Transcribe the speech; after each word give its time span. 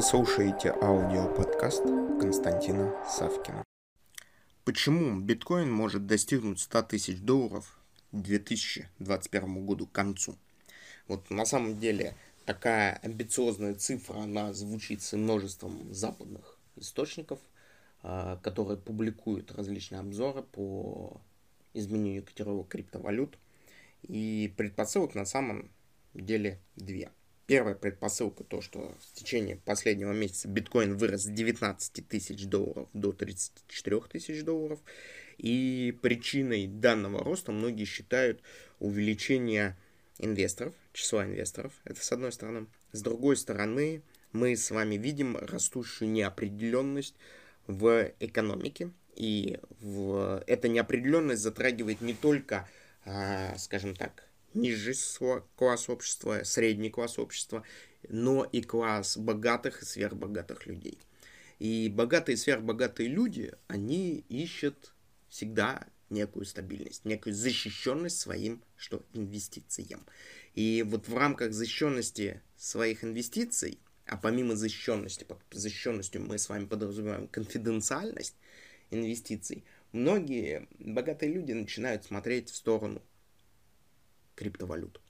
Вы 0.00 0.06
слушаете 0.06 0.70
аудиоподкаст 0.70 1.82
Константина 2.18 2.96
Савкина. 3.06 3.62
Почему 4.64 5.20
биткоин 5.20 5.70
может 5.70 6.06
достигнуть 6.06 6.60
100 6.60 6.82
тысяч 6.84 7.18
долларов 7.20 7.78
к 8.10 8.16
2021 8.16 9.66
году 9.66 9.86
к 9.86 9.92
концу? 9.92 10.38
Вот 11.06 11.28
на 11.28 11.44
самом 11.44 11.78
деле 11.78 12.14
такая 12.46 12.94
амбициозная 13.02 13.74
цифра, 13.74 14.20
она 14.20 14.54
звучит 14.54 15.02
с 15.02 15.14
множеством 15.14 15.92
западных 15.92 16.56
источников, 16.76 17.38
а, 18.02 18.38
которые 18.38 18.78
публикуют 18.78 19.52
различные 19.52 20.00
обзоры 20.00 20.44
по 20.44 21.20
изменению 21.74 22.24
котировок 22.24 22.68
криптовалют. 22.68 23.36
И 24.08 24.50
предпосылок 24.56 25.14
на 25.14 25.26
самом 25.26 25.70
деле 26.14 26.58
две. 26.76 27.10
Первая 27.50 27.74
предпосылка 27.74 28.44
то, 28.44 28.60
что 28.62 28.94
в 29.08 29.12
течение 29.12 29.56
последнего 29.56 30.12
месяца 30.12 30.46
биткоин 30.46 30.96
вырос 30.96 31.22
с 31.22 31.26
19 31.26 32.06
тысяч 32.06 32.46
долларов 32.46 32.88
до 32.92 33.10
34 33.10 34.02
тысяч 34.02 34.44
долларов. 34.44 34.78
И 35.36 35.98
причиной 36.00 36.68
данного 36.68 37.24
роста 37.24 37.50
многие 37.50 37.86
считают 37.86 38.40
увеличение 38.78 39.76
инвесторов, 40.18 40.74
числа 40.92 41.24
инвесторов. 41.24 41.72
Это 41.82 42.00
с 42.04 42.12
одной 42.12 42.30
стороны. 42.30 42.68
С 42.92 43.02
другой 43.02 43.36
стороны, 43.36 44.02
мы 44.30 44.54
с 44.54 44.70
вами 44.70 44.94
видим 44.94 45.36
растущую 45.36 46.08
неопределенность 46.08 47.16
в 47.66 48.12
экономике. 48.20 48.92
И 49.16 49.58
в... 49.80 50.44
эта 50.46 50.68
неопределенность 50.68 51.42
затрагивает 51.42 52.00
не 52.00 52.14
только, 52.14 52.68
а, 53.04 53.58
скажем 53.58 53.96
так, 53.96 54.29
нижний 54.54 54.94
класс 55.56 55.88
общества, 55.88 56.42
средний 56.44 56.90
класс 56.90 57.18
общества, 57.18 57.64
но 58.08 58.44
и 58.44 58.62
класс 58.62 59.16
богатых 59.16 59.82
и 59.82 59.84
сверхбогатых 59.84 60.66
людей. 60.66 60.98
И 61.58 61.90
богатые 61.94 62.34
и 62.34 62.38
сверхбогатые 62.38 63.08
люди, 63.08 63.52
они 63.68 64.24
ищут 64.28 64.94
всегда 65.28 65.86
некую 66.08 66.44
стабильность, 66.44 67.04
некую 67.04 67.34
защищенность 67.34 68.18
своим 68.18 68.62
что, 68.76 69.04
инвестициям. 69.12 70.04
И 70.54 70.84
вот 70.86 71.06
в 71.06 71.16
рамках 71.16 71.52
защищенности 71.52 72.42
своих 72.56 73.04
инвестиций, 73.04 73.78
а 74.06 74.16
помимо 74.16 74.56
защищенности, 74.56 75.24
под 75.24 75.38
защищенностью 75.52 76.22
мы 76.22 76.38
с 76.38 76.48
вами 76.48 76.66
подразумеваем 76.66 77.28
конфиденциальность 77.28 78.34
инвестиций, 78.90 79.64
многие 79.92 80.66
богатые 80.78 81.32
люди 81.32 81.52
начинают 81.52 82.04
смотреть 82.04 82.50
в 82.50 82.56
сторону 82.56 83.02
криптовалют. 84.40 85.00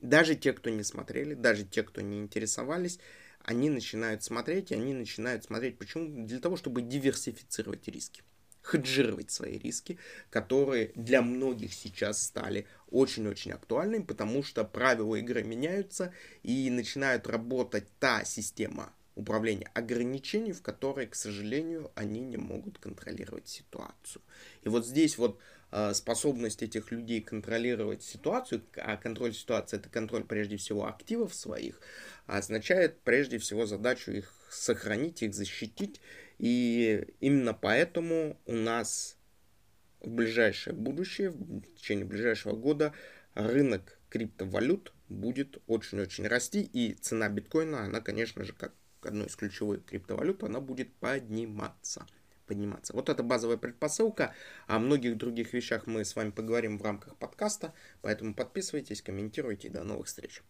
Даже 0.00 0.34
те, 0.34 0.52
кто 0.52 0.70
не 0.70 0.82
смотрели, 0.82 1.34
даже 1.34 1.64
те, 1.64 1.82
кто 1.82 2.00
не 2.00 2.18
интересовались, 2.18 2.98
они 3.40 3.68
начинают 3.68 4.24
смотреть, 4.24 4.70
и 4.70 4.74
они 4.74 4.94
начинают 4.94 5.44
смотреть, 5.44 5.78
почему? 5.78 6.26
Для 6.26 6.40
того, 6.40 6.56
чтобы 6.56 6.80
диверсифицировать 6.82 7.86
риски 7.88 8.22
хеджировать 8.64 9.30
свои 9.32 9.58
риски, 9.58 9.98
которые 10.30 10.92
для 10.94 11.20
многих 11.20 11.74
сейчас 11.74 12.22
стали 12.22 12.66
очень-очень 12.90 13.50
актуальными, 13.50 14.04
потому 14.04 14.44
что 14.44 14.64
правила 14.64 15.16
игры 15.16 15.42
меняются 15.42 16.14
и 16.44 16.70
начинает 16.70 17.26
работать 17.26 17.88
та 17.98 18.24
система 18.24 18.92
управления 19.14 19.70
ограничений, 19.74 20.52
в 20.52 20.62
которой, 20.62 21.06
к 21.06 21.14
сожалению, 21.14 21.90
они 21.94 22.20
не 22.20 22.36
могут 22.36 22.78
контролировать 22.78 23.48
ситуацию. 23.48 24.22
И 24.62 24.68
вот 24.68 24.86
здесь 24.86 25.18
вот 25.18 25.38
Э, 25.74 25.94
способность 25.94 26.62
этих 26.62 26.92
людей 26.92 27.22
контролировать 27.22 28.02
ситуацию, 28.02 28.62
а 28.76 28.98
контроль 28.98 29.32
ситуации 29.32 29.78
это 29.78 29.88
контроль 29.88 30.22
прежде 30.22 30.58
всего 30.58 30.86
активов 30.86 31.34
своих, 31.34 31.80
означает 32.26 33.00
прежде 33.00 33.38
всего 33.38 33.64
задачу 33.64 34.10
их 34.12 34.34
сохранить, 34.50 35.22
их 35.22 35.32
защитить. 35.34 36.02
И 36.38 37.06
именно 37.20 37.54
поэтому 37.54 38.38
у 38.44 38.52
нас 38.52 39.16
в 40.00 40.10
ближайшее 40.10 40.74
будущее, 40.74 41.30
в 41.30 41.62
течение 41.78 42.04
ближайшего 42.04 42.54
года, 42.54 42.92
рынок 43.32 43.98
криптовалют 44.10 44.92
будет 45.08 45.56
очень-очень 45.68 46.26
расти, 46.26 46.60
и 46.60 46.92
цена 46.92 47.30
биткоина, 47.30 47.84
она, 47.84 48.02
конечно 48.02 48.44
же, 48.44 48.52
как 48.52 48.74
одной 49.06 49.26
из 49.26 49.36
ключевых 49.36 49.84
криптовалют, 49.84 50.42
она 50.42 50.60
будет 50.60 50.92
подниматься 50.94 52.06
подниматься. 52.46 52.92
Вот 52.92 53.08
это 53.08 53.22
базовая 53.22 53.56
предпосылка. 53.56 54.34
О 54.66 54.78
многих 54.78 55.16
других 55.16 55.54
вещах 55.54 55.86
мы 55.86 56.04
с 56.04 56.14
вами 56.16 56.30
поговорим 56.30 56.76
в 56.76 56.82
рамках 56.82 57.16
подкаста. 57.16 57.72
Поэтому 58.02 58.34
подписывайтесь, 58.34 59.00
комментируйте 59.00 59.70
до 59.70 59.84
новых 59.84 60.06
встреч. 60.06 60.42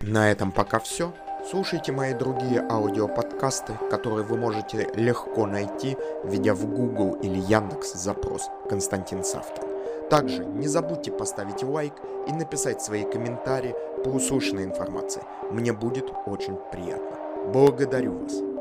На 0.00 0.32
этом 0.32 0.50
пока 0.50 0.80
все. 0.80 1.14
Слушайте 1.48 1.92
мои 1.92 2.12
другие 2.12 2.60
аудиоподкасты, 2.60 3.74
которые 3.88 4.26
вы 4.26 4.36
можете 4.36 4.90
легко 4.96 5.46
найти, 5.46 5.96
введя 6.24 6.54
в 6.54 6.66
Google 6.66 7.20
или 7.20 7.38
Яндекс 7.38 7.92
запрос 7.92 8.48
«Константин 8.68 9.22
Савкин». 9.22 9.62
Также 10.10 10.44
не 10.44 10.66
забудьте 10.66 11.12
поставить 11.12 11.62
лайк 11.62 11.94
и 12.28 12.32
написать 12.32 12.82
свои 12.82 13.04
комментарии 13.04 13.74
по 14.02 14.08
услышанной 14.08 14.64
информации. 14.64 15.22
Мне 15.50 15.72
будет 15.72 16.10
очень 16.26 16.56
приятно. 16.70 17.18
Благодарю 17.52 18.18
вас. 18.18 18.51